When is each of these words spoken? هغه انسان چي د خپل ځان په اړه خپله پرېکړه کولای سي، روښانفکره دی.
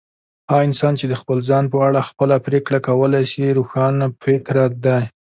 هغه 0.49 0.63
انسان 0.69 0.93
چي 0.99 1.05
د 1.07 1.13
خپل 1.21 1.37
ځان 1.49 1.63
په 1.73 1.77
اړه 1.87 2.07
خپله 2.09 2.35
پرېکړه 2.45 2.79
کولای 2.87 3.23
سي، 3.31 3.45
روښانفکره 3.57 4.65
دی. 4.85 5.01